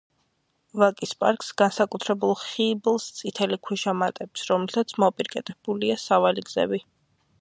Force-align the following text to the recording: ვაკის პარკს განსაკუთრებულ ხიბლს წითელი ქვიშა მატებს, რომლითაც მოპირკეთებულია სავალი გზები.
ვაკის 0.83 1.11
პარკს 1.23 1.51
განსაკუთრებულ 1.61 2.33
ხიბლს 2.45 3.05
წითელი 3.19 3.59
ქვიშა 3.69 3.95
მატებს, 4.01 4.47
რომლითაც 4.53 4.97
მოპირკეთებულია 5.05 6.03
სავალი 6.07 6.49
გზები. 6.49 6.83